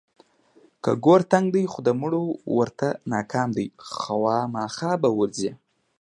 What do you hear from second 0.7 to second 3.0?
که ګور تنګ دی خو د مړو ورته